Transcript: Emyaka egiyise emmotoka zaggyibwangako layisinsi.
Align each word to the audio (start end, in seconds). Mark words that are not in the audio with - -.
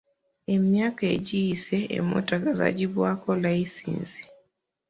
Emyaka 0.55 1.03
egiyise 1.15 1.77
emmotoka 1.97 2.47
zaggyibwangako 2.59 3.31
layisinsi. 3.41 4.21